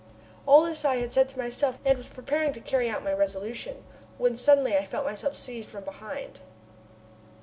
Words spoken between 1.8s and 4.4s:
and was preparing to carry out my resolution, when I